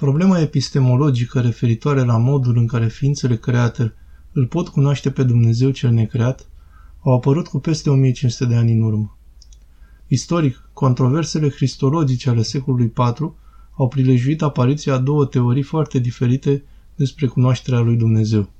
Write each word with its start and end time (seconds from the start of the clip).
Problema 0.00 0.38
epistemologică 0.38 1.40
referitoare 1.40 2.02
la 2.02 2.16
modul 2.16 2.56
în 2.56 2.66
care 2.66 2.88
ființele 2.88 3.36
create 3.36 3.94
îl 4.32 4.46
pot 4.46 4.68
cunoaște 4.68 5.10
pe 5.10 5.22
Dumnezeu 5.22 5.70
cel 5.70 5.90
necreat 5.90 6.48
au 7.00 7.14
apărut 7.14 7.46
cu 7.46 7.58
peste 7.58 7.90
1500 7.90 8.44
de 8.44 8.54
ani 8.54 8.72
în 8.72 8.82
urmă. 8.82 9.18
Istoric, 10.06 10.68
controversele 10.72 11.48
cristologice 11.48 12.28
ale 12.28 12.42
secolului 12.42 12.92
IV 12.96 13.34
au 13.76 13.88
prilejuit 13.88 14.42
apariția 14.42 14.94
a 14.94 14.98
două 14.98 15.24
teorii 15.26 15.62
foarte 15.62 15.98
diferite 15.98 16.64
despre 16.94 17.26
cunoașterea 17.26 17.80
lui 17.80 17.96
Dumnezeu. 17.96 18.50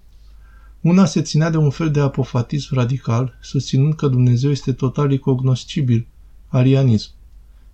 Una 0.80 1.04
se 1.04 1.22
ținea 1.22 1.50
de 1.50 1.57
un 1.57 1.70
fel 1.70 1.91
de 1.91 2.00
apofatism 2.00 2.75
radical, 2.75 3.38
susținând 3.41 3.95
că 3.95 4.09
Dumnezeu 4.09 4.50
este 4.50 4.72
total 4.72 5.12
incognoscibil, 5.12 6.07
arianism. 6.48 7.11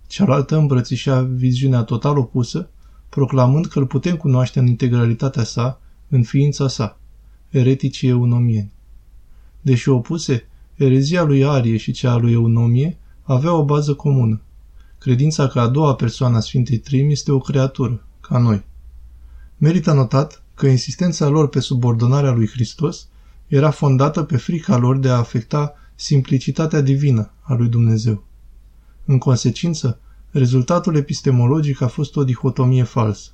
Cealaltă 0.07 0.57
îmbrățișa 0.57 1.21
viziunea 1.21 1.83
total 1.83 2.17
opusă, 2.17 2.69
proclamând 3.09 3.65
că 3.65 3.79
îl 3.79 3.85
putem 3.85 4.15
cunoaște 4.15 4.59
în 4.59 4.67
integralitatea 4.67 5.43
sa, 5.43 5.81
în 6.09 6.23
ființa 6.23 6.67
sa, 6.67 6.99
ereticii 7.49 8.09
eunomieni. 8.09 8.71
Deși 9.61 9.89
opuse, 9.89 10.47
erezia 10.75 11.23
lui 11.23 11.45
Arie 11.45 11.77
și 11.77 11.91
cea 11.91 12.11
a 12.11 12.17
lui 12.17 12.33
Eunomie 12.33 12.97
aveau 13.23 13.59
o 13.59 13.65
bază 13.65 13.93
comună. 13.93 14.41
Credința 14.97 15.47
că 15.47 15.59
a 15.59 15.67
doua 15.67 15.95
persoană 15.95 16.37
a 16.37 16.39
Sfintei 16.39 16.77
Trim 16.77 17.09
este 17.09 17.31
o 17.31 17.39
creatură, 17.39 18.05
ca 18.21 18.37
noi. 18.37 18.65
Merită 19.57 19.93
notat 19.93 20.43
că 20.53 20.67
insistența 20.67 21.27
lor 21.27 21.49
pe 21.49 21.59
subordonarea 21.59 22.31
lui 22.31 22.47
Hristos 22.47 23.07
era 23.47 23.69
fondată 23.69 24.23
pe 24.23 24.37
frica 24.37 24.77
lor 24.77 24.97
de 24.97 25.09
a 25.09 25.17
afecta 25.17 25.73
simplicitatea 25.95 26.81
divină 26.81 27.31
a 27.41 27.53
lui 27.53 27.67
Dumnezeu. 27.67 28.23
În 29.05 29.17
consecință, 29.17 29.99
rezultatul 30.37 30.95
epistemologic 30.95 31.81
a 31.81 31.87
fost 31.87 32.15
o 32.15 32.23
dihotomie 32.23 32.83
falsă. 32.83 33.31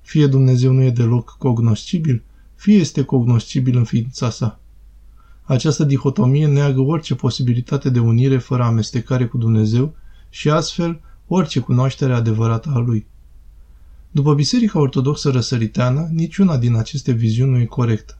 Fie 0.00 0.26
Dumnezeu 0.26 0.72
nu 0.72 0.82
e 0.82 0.90
deloc 0.90 1.36
cognoscibil, 1.38 2.22
fie 2.54 2.76
este 2.76 3.02
cognoscibil 3.02 3.76
în 3.76 3.84
ființa 3.84 4.30
sa. 4.30 4.60
Această 5.42 5.84
dihotomie 5.84 6.46
neagă 6.46 6.80
orice 6.80 7.14
posibilitate 7.14 7.90
de 7.90 7.98
unire 7.98 8.38
fără 8.38 8.62
amestecare 8.62 9.26
cu 9.26 9.38
Dumnezeu 9.38 9.94
și 10.30 10.50
astfel 10.50 11.00
orice 11.26 11.60
cunoaștere 11.60 12.12
adevărată 12.12 12.70
a 12.74 12.78
Lui. 12.78 13.06
După 14.10 14.34
Biserica 14.34 14.78
Ortodoxă 14.78 15.30
Răsăriteană, 15.30 16.08
niciuna 16.12 16.58
din 16.58 16.74
aceste 16.74 17.12
viziuni 17.12 17.50
nu 17.50 17.58
e 17.58 17.64
corectă. 17.64 18.18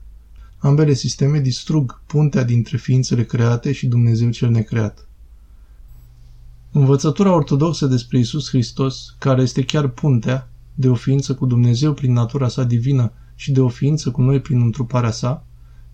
Ambele 0.57 0.93
sisteme 0.93 1.39
distrug 1.39 2.01
puntea 2.05 2.43
dintre 2.43 2.77
ființele 2.77 3.25
create 3.25 3.71
și 3.71 3.87
Dumnezeu 3.87 4.29
cel 4.29 4.49
necreat. 4.49 5.08
Învățătura 6.71 7.33
ortodoxă 7.33 7.85
despre 7.85 8.17
Isus 8.17 8.49
Hristos, 8.49 9.15
care 9.19 9.41
este 9.41 9.63
chiar 9.63 9.87
puntea 9.87 10.49
de 10.75 10.89
o 10.89 10.93
ființă 10.93 11.33
cu 11.33 11.45
Dumnezeu 11.45 11.93
prin 11.93 12.13
natura 12.13 12.47
sa 12.47 12.63
divină 12.63 13.11
și 13.35 13.51
de 13.51 13.61
o 13.61 13.67
ființă 13.67 14.11
cu 14.11 14.21
noi 14.21 14.41
prin 14.41 14.61
întruparea 14.61 15.11
sa, 15.11 15.45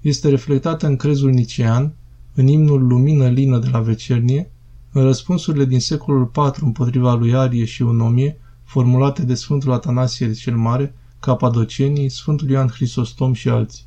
este 0.02 0.30
reflectată 0.30 0.88
în 0.88 0.96
crezul 0.96 1.32
nicean, 1.32 1.94
în 2.34 2.48
imnul 2.48 2.88
Lumină 2.88 3.28
Lină 3.28 3.60
de 3.60 3.68
la 3.72 3.80
Vecernie, 3.80 4.52
în 4.92 5.04
răspunsurile 5.04 5.66
din 5.66 5.80
secolul 5.80 6.32
IV 6.36 6.64
împotriva 6.64 7.14
lui 7.14 7.36
Arie 7.36 7.66
și 7.66 7.82
Unomie, 7.82 8.40
formulate 8.64 9.26
de 9.26 9.34
Sfântul 9.34 9.72
Atanasie 9.72 10.32
cel 10.32 10.56
Mare, 10.56 10.96
Capadocenii, 11.20 12.10
Sfântul 12.10 12.50
Ioan 12.50 12.68
Hristostom 12.68 13.34
și 13.34 13.50
alții. 13.50 13.86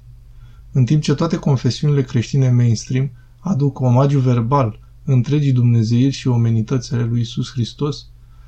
În 0.73 0.85
timp 0.85 1.03
ce 1.03 1.15
toate 1.15 1.37
confesiunile 1.37 2.03
creștine 2.03 2.51
mainstream 2.51 3.11
aduc 3.39 3.81
omagiu 3.81 4.19
verbal 4.19 4.88
întregii 5.13 5.53
dumnezeiri 5.53 6.13
și 6.13 6.29
omenități 6.29 6.95
ale 6.95 7.05
lui 7.05 7.21
Isus 7.21 7.51
Hristos, 7.51 8.07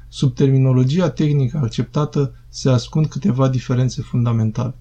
sub 0.08 0.34
terminologia 0.34 1.11
tehnică 1.11 1.58
acceptată 1.58 2.34
se 2.48 2.70
ascund 2.70 3.06
câteva 3.06 3.48
diferențe 3.48 4.03
fundamentale. 4.03 4.75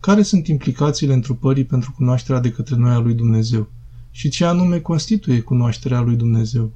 Care 0.00 0.22
sunt 0.22 0.46
implicațiile 0.46 1.12
întrupării 1.12 1.64
pentru 1.64 1.92
cunoașterea 1.96 2.40
de 2.40 2.50
către 2.50 2.76
noi 2.76 2.92
a 2.92 2.98
lui 2.98 3.14
Dumnezeu? 3.14 3.68
Și 4.10 4.28
ce 4.28 4.44
anume 4.44 4.78
constituie 4.78 5.40
cunoașterea 5.40 6.00
lui 6.00 6.16
Dumnezeu? 6.16 6.72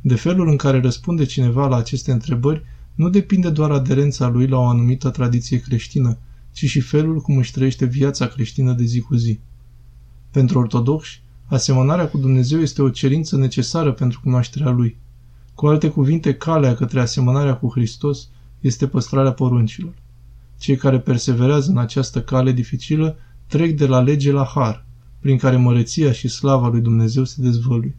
De 0.00 0.14
felul 0.14 0.48
în 0.48 0.56
care 0.56 0.80
răspunde 0.80 1.24
cineva 1.24 1.66
la 1.68 1.76
aceste 1.76 2.12
întrebări 2.12 2.62
nu 2.94 3.08
depinde 3.08 3.50
doar 3.50 3.70
aderența 3.70 4.28
lui 4.28 4.46
la 4.46 4.56
o 4.56 4.66
anumită 4.66 5.10
tradiție 5.10 5.60
creștină, 5.60 6.18
ci 6.52 6.64
și 6.64 6.80
felul 6.80 7.20
cum 7.20 7.36
își 7.36 7.52
trăiește 7.52 7.84
viața 7.84 8.26
creștină 8.26 8.72
de 8.72 8.84
zi 8.84 9.00
cu 9.00 9.14
zi. 9.14 9.38
Pentru 10.30 10.58
ortodoxi, 10.58 11.22
asemănarea 11.46 12.08
cu 12.08 12.18
Dumnezeu 12.18 12.60
este 12.60 12.82
o 12.82 12.88
cerință 12.88 13.36
necesară 13.36 13.92
pentru 13.92 14.20
cunoașterea 14.22 14.70
Lui. 14.70 14.96
Cu 15.54 15.66
alte 15.66 15.88
cuvinte, 15.88 16.34
calea 16.34 16.74
către 16.74 17.00
asemănarea 17.00 17.56
cu 17.56 17.70
Hristos 17.70 18.28
este 18.60 18.86
păstrarea 18.86 19.32
poruncilor. 19.32 19.94
Cei 20.58 20.76
care 20.76 20.98
perseverează 20.98 21.70
în 21.70 21.78
această 21.78 22.22
cale 22.22 22.52
dificilă 22.52 23.16
trec 23.46 23.76
de 23.76 23.86
la 23.86 24.00
lege 24.00 24.32
la 24.32 24.44
har, 24.44 24.84
prin 25.20 25.36
care 25.38 25.56
măreția 25.56 26.12
și 26.12 26.28
slava 26.28 26.68
lui 26.68 26.80
Dumnezeu 26.80 27.24
se 27.24 27.42
dezvăluie. 27.42 27.96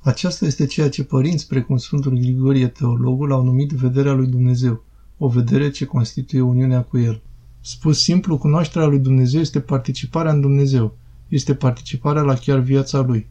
Aceasta 0.00 0.46
este 0.46 0.66
ceea 0.66 0.88
ce 0.88 1.04
părinți 1.04 1.46
precum 1.46 1.76
Sfântul 1.76 2.12
Grigorie 2.12 2.68
Teologul 2.68 3.32
au 3.32 3.44
numit 3.44 3.70
vederea 3.70 4.12
lui 4.12 4.26
Dumnezeu, 4.26 4.84
o 5.18 5.28
vedere 5.28 5.70
ce 5.70 5.84
constituie 5.84 6.42
uniunea 6.42 6.82
cu 6.82 6.98
El. 6.98 7.20
Spus 7.60 8.02
simplu, 8.02 8.38
cunoașterea 8.38 8.88
lui 8.88 8.98
Dumnezeu 8.98 9.40
este 9.40 9.60
participarea 9.60 10.32
în 10.32 10.40
Dumnezeu, 10.40 10.96
este 11.34 11.54
participarea 11.54 12.22
la 12.22 12.34
chiar 12.34 12.58
viața 12.58 13.00
Lui. 13.00 13.26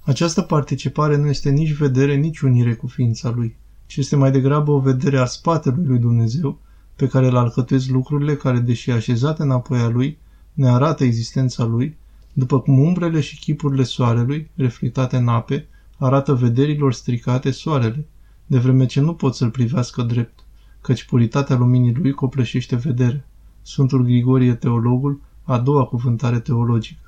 Această 0.00 0.42
participare 0.42 1.16
nu 1.16 1.26
este 1.26 1.50
nici 1.50 1.72
vedere, 1.72 2.14
nici 2.14 2.40
unire 2.40 2.74
cu 2.74 2.86
ființa 2.86 3.30
Lui, 3.30 3.56
ci 3.86 3.96
este 3.96 4.16
mai 4.16 4.30
degrabă 4.30 4.70
o 4.70 4.78
vedere 4.78 5.18
a 5.18 5.24
spatelui 5.24 5.86
lui 5.86 5.98
Dumnezeu, 5.98 6.58
pe 6.96 7.06
care 7.06 7.26
îl 7.26 7.36
alcătuiesc 7.36 7.88
lucrurile 7.88 8.36
care, 8.36 8.58
deși 8.58 8.90
așezate 8.90 9.42
înapoi 9.42 9.78
a 9.78 9.88
Lui, 9.88 10.18
ne 10.52 10.68
arată 10.68 11.04
existența 11.04 11.64
Lui, 11.64 11.96
după 12.32 12.60
cum 12.60 12.78
umbrele 12.78 13.20
și 13.20 13.38
chipurile 13.38 13.82
soarelui, 13.82 14.50
reflectate 14.54 15.16
în 15.16 15.28
ape, 15.28 15.66
arată 15.98 16.34
vederilor 16.34 16.92
stricate 16.92 17.50
soarele, 17.50 18.06
de 18.46 18.58
vreme 18.58 18.86
ce 18.86 19.00
nu 19.00 19.14
pot 19.14 19.34
să-l 19.34 19.50
privească 19.50 20.02
drept, 20.02 20.38
căci 20.80 21.04
puritatea 21.04 21.56
luminii 21.56 21.94
lui 21.94 22.12
copleșește 22.12 22.76
vedere. 22.76 23.26
Sfântul 23.62 24.02
Grigorie 24.02 24.54
Teologul, 24.54 25.20
a 25.42 25.58
doua 25.58 25.84
cuvântare 25.84 26.38
teologică. 26.38 27.05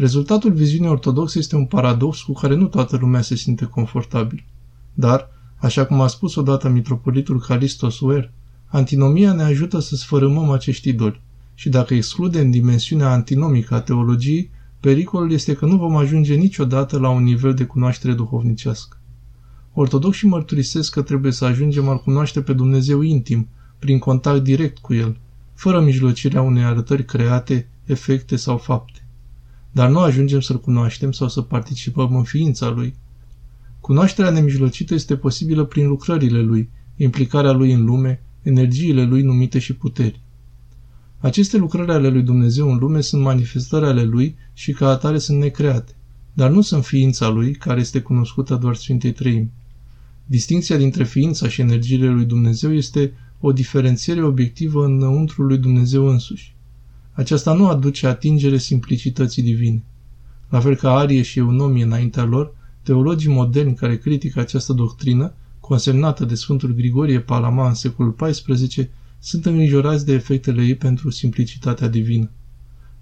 Rezultatul 0.00 0.52
viziunii 0.52 0.90
ortodoxe 0.90 1.38
este 1.38 1.56
un 1.56 1.66
paradox 1.66 2.20
cu 2.20 2.32
care 2.32 2.54
nu 2.54 2.66
toată 2.66 2.96
lumea 2.96 3.20
se 3.20 3.34
simte 3.34 3.64
confortabil. 3.64 4.44
Dar, 4.94 5.28
așa 5.56 5.86
cum 5.86 6.00
a 6.00 6.06
spus 6.06 6.34
odată 6.34 6.68
mitropolitul 6.68 7.40
Calistos 7.40 8.00
Uer, 8.00 8.30
antinomia 8.66 9.32
ne 9.32 9.42
ajută 9.42 9.78
să 9.78 9.96
sfărâmăm 9.96 10.50
acești 10.50 10.88
idoli 10.88 11.20
și 11.54 11.68
dacă 11.68 11.94
excludem 11.94 12.50
dimensiunea 12.50 13.10
antinomică 13.10 13.74
a 13.74 13.80
teologiei, 13.80 14.50
Pericolul 14.80 15.32
este 15.32 15.54
că 15.54 15.66
nu 15.66 15.76
vom 15.76 15.96
ajunge 15.96 16.34
niciodată 16.34 16.98
la 16.98 17.08
un 17.08 17.22
nivel 17.22 17.54
de 17.54 17.64
cunoaștere 17.64 18.12
duhovnicească. 18.12 19.00
Ortodoxii 19.72 20.28
mărturisesc 20.28 20.92
că 20.92 21.02
trebuie 21.02 21.32
să 21.32 21.44
ajungem 21.44 21.88
a 21.88 21.96
cunoaște 21.96 22.42
pe 22.42 22.52
Dumnezeu 22.52 23.00
intim, 23.00 23.48
prin 23.78 23.98
contact 23.98 24.42
direct 24.42 24.78
cu 24.78 24.94
El, 24.94 25.16
fără 25.54 25.80
mijlocirea 25.80 26.42
unei 26.42 26.64
arătări 26.64 27.04
create, 27.04 27.68
efecte 27.84 28.36
sau 28.36 28.56
fapte. 28.56 29.04
Dar 29.72 29.90
nu 29.90 29.98
ajungem 29.98 30.40
să-L 30.40 30.60
cunoaștem 30.60 31.12
sau 31.12 31.28
să 31.28 31.40
participăm 31.40 32.16
în 32.16 32.22
ființa 32.22 32.68
Lui. 32.68 32.94
Cunoașterea 33.80 34.30
nemijlocită 34.30 34.94
este 34.94 35.16
posibilă 35.16 35.64
prin 35.64 35.88
lucrările 35.88 36.40
Lui, 36.40 36.68
implicarea 36.96 37.52
Lui 37.52 37.72
în 37.72 37.84
lume, 37.84 38.22
energiile 38.42 39.04
Lui 39.04 39.22
numite 39.22 39.58
și 39.58 39.74
puteri. 39.74 40.20
Aceste 41.18 41.56
lucrări 41.56 41.90
ale 41.90 42.08
lui 42.08 42.22
Dumnezeu 42.22 42.70
în 42.70 42.78
lume 42.78 43.00
sunt 43.00 43.22
manifestări 43.22 43.84
ale 43.84 44.02
lui 44.02 44.36
și 44.52 44.72
ca 44.72 44.88
atare 44.88 45.18
sunt 45.18 45.38
necreate, 45.38 45.92
dar 46.32 46.50
nu 46.50 46.60
sunt 46.60 46.84
ființa 46.84 47.28
lui, 47.28 47.54
care 47.54 47.80
este 47.80 48.00
cunoscută 48.00 48.54
doar 48.54 48.74
Sfintei 48.74 49.12
Trăimi. 49.12 49.50
Distinția 50.26 50.76
dintre 50.76 51.04
ființa 51.04 51.48
și 51.48 51.60
energiile 51.60 52.08
lui 52.08 52.24
Dumnezeu 52.24 52.74
este 52.74 53.12
o 53.40 53.52
diferențiere 53.52 54.24
obiectivă 54.24 54.84
înăuntru 54.84 55.42
lui 55.42 55.58
Dumnezeu 55.58 56.06
însuși. 56.06 56.54
Aceasta 57.12 57.52
nu 57.52 57.68
aduce 57.68 58.06
atingere 58.06 58.58
simplicității 58.58 59.42
divine. 59.42 59.82
La 60.48 60.60
fel 60.60 60.76
ca 60.76 60.96
Arie 60.96 61.22
și 61.22 61.38
Eunomie 61.38 61.84
înaintea 61.84 62.24
lor, 62.24 62.54
teologii 62.82 63.30
moderni 63.30 63.74
care 63.74 63.98
critică 63.98 64.40
această 64.40 64.72
doctrină, 64.72 65.32
consemnată 65.60 66.24
de 66.24 66.34
Sfântul 66.34 66.74
Grigorie 66.74 67.20
Palama 67.20 67.68
în 67.68 67.74
secolul 67.74 68.14
XIV, 68.14 68.88
sunt 69.18 69.46
îngrijorați 69.46 70.06
de 70.06 70.12
efectele 70.12 70.62
ei 70.62 70.74
pentru 70.74 71.10
simplicitatea 71.10 71.88
divină. 71.88 72.30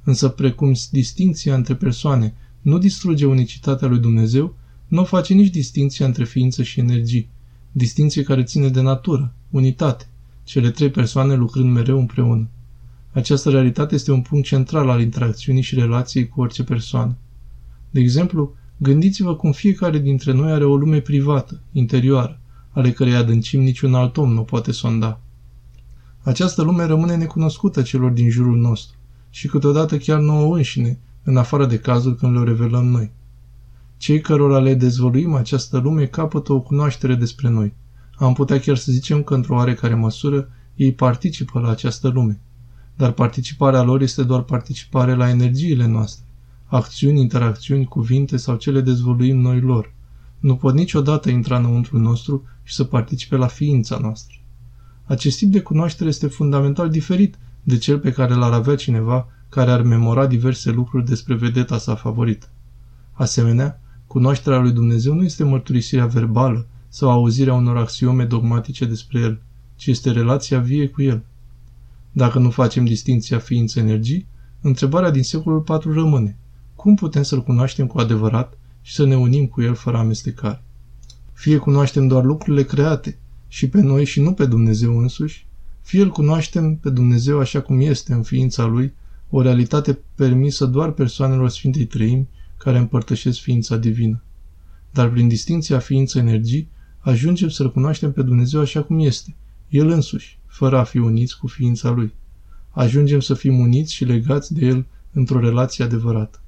Însă 0.04 0.28
precum 0.28 0.72
distinția 0.90 1.54
între 1.54 1.74
persoane 1.74 2.34
nu 2.60 2.78
distruge 2.78 3.26
unicitatea 3.26 3.88
lui 3.88 3.98
Dumnezeu, 3.98 4.54
nu 4.86 5.04
face 5.04 5.34
nici 5.34 5.50
distinția 5.50 6.06
între 6.06 6.24
ființă 6.24 6.62
și 6.62 6.80
energie, 6.80 7.28
distinție 7.72 8.22
care 8.22 8.42
ține 8.42 8.68
de 8.68 8.80
natură, 8.80 9.34
unitate, 9.50 10.06
cele 10.44 10.70
trei 10.70 10.90
persoane 10.90 11.34
lucrând 11.34 11.72
mereu 11.72 11.98
împreună. 11.98 12.48
Această 13.18 13.50
realitate 13.50 13.94
este 13.94 14.12
un 14.12 14.22
punct 14.22 14.46
central 14.46 14.88
al 14.88 15.00
interacțiunii 15.00 15.62
și 15.62 15.74
relației 15.74 16.28
cu 16.28 16.40
orice 16.40 16.64
persoană. 16.64 17.16
De 17.90 18.00
exemplu, 18.00 18.54
gândiți-vă 18.76 19.36
cum 19.36 19.52
fiecare 19.52 19.98
dintre 19.98 20.32
noi 20.32 20.52
are 20.52 20.64
o 20.64 20.76
lume 20.76 21.00
privată, 21.00 21.60
interioară, 21.72 22.40
ale 22.70 22.92
cărei 22.92 23.14
adâncim 23.14 23.60
niciun 23.60 23.94
alt 23.94 24.16
om 24.16 24.32
nu 24.32 24.42
poate 24.42 24.72
sonda. 24.72 25.20
Această 26.22 26.62
lume 26.62 26.84
rămâne 26.84 27.16
necunoscută 27.16 27.82
celor 27.82 28.10
din 28.10 28.30
jurul 28.30 28.56
nostru 28.56 28.96
și 29.30 29.48
câteodată 29.48 29.96
chiar 29.96 30.20
nouă 30.20 30.56
înșine, 30.56 30.98
în 31.22 31.36
afară 31.36 31.66
de 31.66 31.78
cazul 31.78 32.14
când 32.14 32.36
le 32.36 32.44
revelăm 32.44 32.84
noi. 32.86 33.10
Cei 33.96 34.20
cărora 34.20 34.58
le 34.58 34.74
dezvăluim 34.74 35.34
această 35.34 35.78
lume 35.78 36.06
capătă 36.06 36.52
o 36.52 36.60
cunoaștere 36.60 37.14
despre 37.14 37.48
noi. 37.48 37.74
Am 38.14 38.32
putea 38.32 38.60
chiar 38.60 38.76
să 38.76 38.92
zicem 38.92 39.22
că, 39.22 39.34
într-o 39.34 39.54
oarecare 39.54 39.94
măsură, 39.94 40.48
ei 40.74 40.92
participă 40.92 41.60
la 41.60 41.70
această 41.70 42.08
lume. 42.08 42.40
Dar 42.98 43.10
participarea 43.10 43.82
lor 43.82 44.02
este 44.02 44.22
doar 44.22 44.42
participare 44.42 45.14
la 45.14 45.28
energiile 45.28 45.86
noastre. 45.86 46.24
Acțiuni, 46.64 47.20
interacțiuni, 47.20 47.84
cuvinte 47.84 48.36
sau 48.36 48.56
cele 48.56 48.80
dezvăluim 48.80 49.40
noi 49.40 49.60
lor. 49.60 49.92
Nu 50.38 50.56
pot 50.56 50.74
niciodată 50.74 51.30
intra 51.30 51.56
înăuntru 51.58 51.98
nostru 51.98 52.42
și 52.62 52.74
să 52.74 52.84
participe 52.84 53.36
la 53.36 53.46
ființa 53.46 53.98
noastră. 53.98 54.36
Acest 55.04 55.38
tip 55.38 55.50
de 55.50 55.60
cunoaștere 55.60 56.08
este 56.08 56.26
fundamental 56.26 56.90
diferit 56.90 57.38
de 57.62 57.78
cel 57.78 57.98
pe 57.98 58.12
care 58.12 58.34
l-ar 58.34 58.52
avea 58.52 58.74
cineva 58.74 59.28
care 59.48 59.70
ar 59.70 59.82
memora 59.82 60.26
diverse 60.26 60.70
lucruri 60.70 61.04
despre 61.04 61.34
vedeta 61.34 61.78
sa 61.78 61.94
favorită. 61.94 62.46
Asemenea, 63.12 63.80
cunoașterea 64.06 64.58
lui 64.58 64.72
Dumnezeu 64.72 65.14
nu 65.14 65.22
este 65.22 65.44
mărturisirea 65.44 66.06
verbală 66.06 66.66
sau 66.88 67.10
auzirea 67.10 67.54
unor 67.54 67.76
axiome 67.76 68.24
dogmatice 68.24 68.84
despre 68.84 69.20
El, 69.20 69.40
ci 69.76 69.86
este 69.86 70.10
relația 70.10 70.58
vie 70.58 70.88
cu 70.88 71.02
El. 71.02 71.22
Dacă 72.12 72.38
nu 72.38 72.50
facem 72.50 72.84
distinția 72.84 73.38
ființă-energii, 73.38 74.26
întrebarea 74.60 75.10
din 75.10 75.22
secolul 75.22 75.64
IV 75.68 75.92
rămâne. 75.92 76.38
Cum 76.74 76.94
putem 76.94 77.22
să-L 77.22 77.42
cunoaștem 77.42 77.86
cu 77.86 77.98
adevărat 77.98 78.58
și 78.80 78.94
să 78.94 79.06
ne 79.06 79.16
unim 79.16 79.46
cu 79.46 79.62
El 79.62 79.74
fără 79.74 79.96
amestecare? 79.96 80.62
Fie 81.32 81.56
cunoaștem 81.56 82.06
doar 82.06 82.24
lucrurile 82.24 82.64
create 82.64 83.18
și 83.48 83.68
pe 83.68 83.80
noi 83.80 84.04
și 84.04 84.20
nu 84.20 84.32
pe 84.32 84.46
Dumnezeu 84.46 84.98
însuși, 84.98 85.46
fie 85.80 86.02
îl 86.02 86.10
cunoaștem 86.10 86.76
pe 86.76 86.90
Dumnezeu 86.90 87.38
așa 87.38 87.60
cum 87.60 87.80
este 87.80 88.12
în 88.12 88.22
ființa 88.22 88.64
Lui, 88.64 88.94
o 89.30 89.42
realitate 89.42 89.98
permisă 90.14 90.66
doar 90.66 90.90
persoanelor 90.90 91.48
Sfintei 91.48 91.84
Trăimi 91.84 92.28
care 92.56 92.78
împărtășesc 92.78 93.38
ființa 93.38 93.76
divină. 93.76 94.22
Dar 94.90 95.10
prin 95.10 95.28
distinția 95.28 95.78
ființă-energii, 95.78 96.68
ajungem 96.98 97.48
să-L 97.48 97.72
cunoaștem 97.72 98.12
pe 98.12 98.22
Dumnezeu 98.22 98.60
așa 98.60 98.82
cum 98.82 98.98
este, 98.98 99.36
El 99.68 99.88
însuși, 99.88 100.38
fără 100.46 100.78
a 100.78 100.84
fi 100.84 100.98
uniți 100.98 101.38
cu 101.38 101.46
ființa 101.46 101.90
Lui. 101.90 102.14
Ajungem 102.70 103.20
să 103.20 103.34
fim 103.34 103.58
uniți 103.58 103.94
și 103.94 104.04
legați 104.04 104.54
de 104.54 104.66
El 104.66 104.86
într-o 105.12 105.40
relație 105.40 105.84
adevărată. 105.84 106.42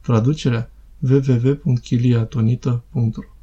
Traducerea 0.00 0.70
www.chiliatonita.ro 1.00 3.37